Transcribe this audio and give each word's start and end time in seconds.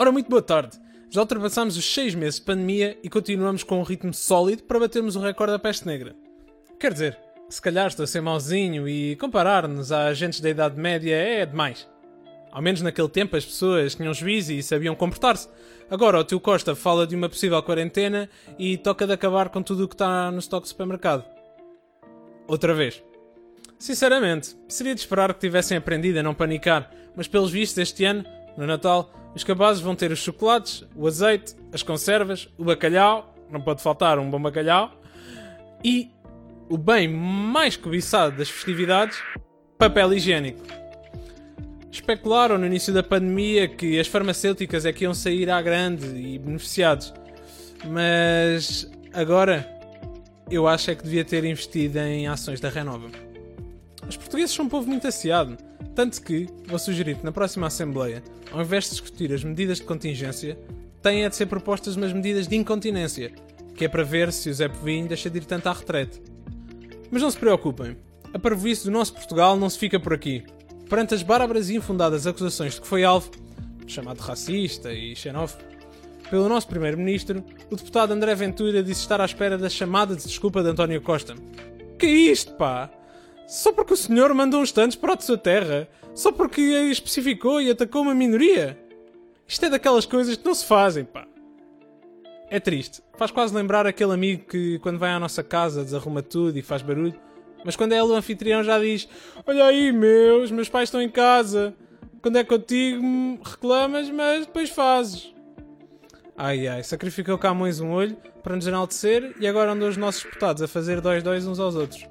Ora, 0.00 0.10
muito 0.10 0.30
boa 0.30 0.40
tarde. 0.40 0.78
Já 1.10 1.20
ultrapassámos 1.20 1.76
os 1.76 1.84
6 1.92 2.14
meses 2.14 2.36
de 2.36 2.46
pandemia 2.46 2.96
e 3.02 3.10
continuamos 3.10 3.62
com 3.62 3.80
um 3.80 3.82
ritmo 3.82 4.14
sólido 4.14 4.62
para 4.62 4.80
batermos 4.80 5.14
o 5.14 5.20
recorde 5.20 5.52
da 5.52 5.58
peste 5.58 5.86
negra. 5.86 6.16
Quer 6.78 6.94
dizer, 6.94 7.18
se 7.50 7.60
calhar 7.60 7.86
estou 7.86 8.04
a 8.04 8.06
ser 8.06 8.22
mauzinho 8.22 8.88
e 8.88 9.14
comparar-nos 9.16 9.92
a 9.92 10.06
agentes 10.06 10.40
da 10.40 10.48
Idade 10.48 10.80
Média 10.80 11.14
é 11.14 11.44
demais. 11.44 11.86
Ao 12.50 12.62
menos 12.62 12.80
naquele 12.80 13.10
tempo 13.10 13.36
as 13.36 13.44
pessoas 13.44 13.94
tinham 13.94 14.14
juízo 14.14 14.54
e 14.54 14.62
sabiam 14.62 14.94
comportar-se. 14.94 15.50
Agora 15.90 16.18
o 16.18 16.24
tio 16.24 16.40
Costa 16.40 16.74
fala 16.74 17.06
de 17.06 17.14
uma 17.14 17.28
possível 17.28 17.62
quarentena 17.62 18.26
e 18.58 18.78
toca 18.78 19.06
de 19.06 19.12
acabar 19.12 19.50
com 19.50 19.62
tudo 19.62 19.84
o 19.84 19.88
que 19.88 19.96
está 19.96 20.30
no 20.30 20.38
estoque 20.38 20.64
do 20.64 20.68
supermercado. 20.70 21.26
Outra 22.48 22.72
vez. 22.72 23.02
Sinceramente, 23.78 24.56
seria 24.66 24.94
de 24.94 25.00
esperar 25.02 25.34
que 25.34 25.40
tivessem 25.40 25.76
aprendido 25.76 26.20
a 26.20 26.22
não 26.22 26.32
panicar, 26.34 26.90
mas 27.14 27.28
pelos 27.28 27.50
vistos 27.50 27.76
este 27.76 28.06
ano, 28.06 28.24
no 28.56 28.66
Natal, 28.66 29.10
os 29.34 29.44
cabazes 29.44 29.82
vão 29.82 29.94
ter 29.94 30.10
os 30.10 30.18
chocolates, 30.18 30.84
o 30.94 31.06
azeite, 31.06 31.54
as 31.72 31.82
conservas, 31.82 32.48
o 32.58 32.64
bacalhau, 32.64 33.34
não 33.50 33.60
pode 33.60 33.82
faltar 33.82 34.18
um 34.18 34.30
bom 34.30 34.40
bacalhau, 34.40 34.92
e 35.84 36.10
o 36.68 36.76
bem 36.76 37.08
mais 37.08 37.76
cobiçado 37.76 38.36
das 38.36 38.48
festividades, 38.48 39.20
papel 39.78 40.12
higiênico. 40.14 40.60
Especularam 41.90 42.56
no 42.58 42.66
início 42.66 42.94
da 42.94 43.02
pandemia 43.02 43.66
que 43.66 43.98
as 43.98 44.06
farmacêuticas 44.06 44.86
é 44.86 44.92
que 44.92 45.04
iam 45.04 45.12
sair 45.12 45.50
à 45.50 45.60
grande 45.60 46.06
e 46.06 46.38
beneficiados. 46.38 47.12
Mas 47.84 48.88
agora 49.12 49.68
eu 50.50 50.68
acho 50.68 50.90
é 50.90 50.94
que 50.94 51.02
devia 51.02 51.24
ter 51.24 51.44
investido 51.44 51.98
em 51.98 52.28
ações 52.28 52.60
da 52.60 52.68
Renova. 52.68 53.29
Os 54.10 54.16
portugueses 54.16 54.52
são 54.52 54.64
um 54.64 54.68
povo 54.68 54.88
muito 54.88 55.06
aciado, 55.06 55.56
tanto 55.94 56.20
que 56.20 56.48
vou 56.66 56.80
sugerir 56.80 57.16
que 57.16 57.24
na 57.24 57.30
próxima 57.30 57.68
Assembleia, 57.68 58.24
ao 58.50 58.60
invés 58.60 58.82
de 58.82 58.90
discutir 58.90 59.32
as 59.32 59.44
medidas 59.44 59.78
de 59.78 59.84
contingência, 59.84 60.58
tenha 61.00 61.30
de 61.30 61.36
ser 61.36 61.46
propostas 61.46 61.94
umas 61.94 62.12
medidas 62.12 62.48
de 62.48 62.56
incontinência, 62.56 63.30
que 63.72 63.84
é 63.84 63.88
para 63.88 64.02
ver 64.02 64.32
se 64.32 64.50
o 64.50 64.52
Zé 64.52 64.66
Povinho 64.66 65.06
deixa 65.06 65.30
de 65.30 65.38
ir 65.38 65.44
tanto 65.44 65.68
à 65.68 65.72
retrete. 65.72 66.20
Mas 67.08 67.22
não 67.22 67.30
se 67.30 67.38
preocupem, 67.38 67.96
a 68.34 68.38
parvoíce 68.38 68.84
do 68.84 68.90
nosso 68.90 69.14
Portugal 69.14 69.56
não 69.56 69.70
se 69.70 69.78
fica 69.78 70.00
por 70.00 70.12
aqui 70.12 70.42
perante 70.88 71.14
as 71.14 71.22
bárbaras 71.22 71.70
e 71.70 71.76
infundadas 71.76 72.26
acusações 72.26 72.74
de 72.74 72.80
que 72.80 72.88
foi 72.88 73.04
alvo, 73.04 73.30
chamado 73.86 74.18
racista 74.18 74.92
e 74.92 75.14
xenófobo, 75.14 75.62
pelo 76.28 76.48
nosso 76.48 76.66
Primeiro-Ministro, 76.66 77.44
o 77.70 77.76
deputado 77.76 78.12
André 78.12 78.34
Ventura 78.34 78.82
disse 78.82 79.02
estar 79.02 79.20
à 79.20 79.24
espera 79.24 79.56
da 79.56 79.68
chamada 79.68 80.16
de 80.16 80.24
desculpa 80.24 80.64
de 80.64 80.68
António 80.68 81.00
Costa. 81.00 81.36
Que 81.96 82.06
é 82.06 82.10
isto, 82.10 82.54
pá? 82.54 82.90
Só 83.50 83.72
porque 83.72 83.94
o 83.94 83.96
senhor 83.96 84.32
mandou 84.32 84.60
uns 84.60 84.70
tantos 84.70 84.96
para 84.96 85.14
a 85.14 85.20
sua 85.20 85.36
terra? 85.36 85.88
Só 86.14 86.30
porque 86.30 86.60
especificou 86.60 87.60
e 87.60 87.70
atacou 87.70 88.02
uma 88.02 88.14
minoria? 88.14 88.78
Isto 89.46 89.66
é 89.66 89.70
daquelas 89.70 90.06
coisas 90.06 90.36
que 90.36 90.44
não 90.44 90.54
se 90.54 90.64
fazem, 90.64 91.04
pá. 91.04 91.26
É 92.48 92.60
triste. 92.60 93.02
Faz 93.16 93.30
quase 93.30 93.54
lembrar 93.54 93.86
aquele 93.86 94.12
amigo 94.12 94.44
que, 94.44 94.78
quando 94.78 94.98
vai 94.98 95.10
à 95.10 95.18
nossa 95.18 95.42
casa, 95.42 95.84
desarruma 95.84 96.22
tudo 96.22 96.58
e 96.58 96.62
faz 96.62 96.82
barulho 96.82 97.18
mas 97.64 97.76
quando 97.76 97.92
é 97.92 97.96
ele 97.96 98.08
o 98.08 98.14
anfitrião 98.14 98.62
já 98.62 98.78
diz: 98.78 99.08
Olha 99.46 99.64
aí, 99.64 99.92
meus, 99.92 100.50
meus 100.50 100.68
pais 100.68 100.88
estão 100.88 101.00
em 101.00 101.08
casa. 101.08 101.74
Quando 102.22 102.36
é 102.36 102.44
contigo, 102.44 103.02
reclamas, 103.42 104.10
mas 104.10 104.46
depois 104.46 104.70
fazes. 104.70 105.34
Ai 106.36 106.66
ai, 106.68 106.82
sacrificou 106.82 107.36
Camões 107.38 107.80
um 107.80 107.90
olho 107.90 108.16
para 108.42 108.56
nos 108.56 108.66
enaltecer 108.66 109.34
e 109.38 109.46
agora 109.46 109.72
andam 109.72 109.88
os 109.88 109.96
nossos 109.96 110.22
deputados 110.22 110.62
a 110.62 110.68
fazer 110.68 111.00
dois-dois 111.00 111.46
uns 111.46 111.58
aos 111.58 111.74
outros. 111.74 112.06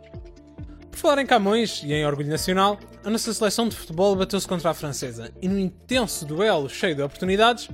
Por 0.99 1.03
falar 1.03 1.21
em 1.21 1.25
Camões 1.25 1.81
e 1.81 1.93
em 1.93 2.05
orgulho 2.05 2.27
nacional, 2.27 2.77
a 3.05 3.09
nossa 3.09 3.33
seleção 3.33 3.69
de 3.69 3.75
futebol 3.75 4.17
bateu-se 4.17 4.45
contra 4.45 4.71
a 4.71 4.73
francesa 4.73 5.31
e 5.41 5.47
num 5.47 5.57
intenso 5.57 6.25
duelo 6.25 6.69
cheio 6.69 6.93
de 6.93 7.01
oportunidades, 7.01 7.69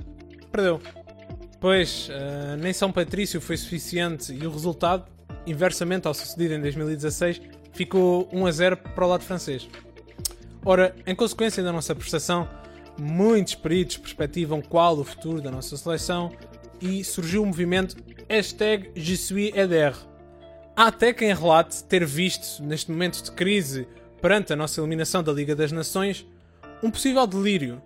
perdeu. 0.52 0.80
Pois, 1.58 2.08
uh, 2.08 2.56
nem 2.56 2.72
São 2.72 2.92
Patrício 2.92 3.40
foi 3.40 3.56
suficiente 3.56 4.32
e 4.32 4.46
o 4.46 4.50
resultado, 4.52 5.06
inversamente 5.44 6.06
ao 6.06 6.14
sucedido 6.14 6.54
em 6.54 6.60
2016, 6.60 7.40
ficou 7.72 8.28
1 8.32 8.46
a 8.46 8.52
0 8.52 8.76
para 8.76 9.04
o 9.04 9.08
lado 9.08 9.24
francês. 9.24 9.68
Ora, 10.64 10.94
em 11.04 11.14
consequência 11.14 11.64
da 11.64 11.72
nossa 11.72 11.96
prestação, 11.96 12.48
muitos 12.96 13.56
peritos 13.56 13.96
perspectivam 13.96 14.62
qual 14.62 14.96
o 14.96 15.02
futuro 15.02 15.42
da 15.42 15.50
nossa 15.50 15.76
seleção 15.76 16.30
e 16.80 17.02
surgiu 17.02 17.42
o 17.42 17.46
movimento 17.46 17.96
hashtag. 18.28 18.92
Há 20.78 20.88
até 20.88 21.10
quem 21.10 21.32
relate 21.32 21.82
ter 21.84 22.04
visto, 22.04 22.62
neste 22.62 22.90
momento 22.90 23.22
de 23.22 23.32
crise 23.32 23.88
perante 24.20 24.52
a 24.52 24.56
nossa 24.56 24.78
eliminação 24.78 25.22
da 25.22 25.32
Liga 25.32 25.56
das 25.56 25.72
Nações, 25.72 26.26
um 26.82 26.90
possível 26.90 27.26
delírio. 27.26 27.80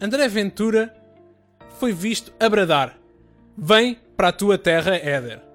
André 0.00 0.26
Ventura 0.26 0.92
foi 1.78 1.92
visto 1.92 2.32
a 2.40 2.48
bradar: 2.48 2.98
Vem 3.56 3.96
para 4.16 4.28
a 4.28 4.32
tua 4.32 4.58
terra, 4.58 4.96
Éder. 4.96 5.47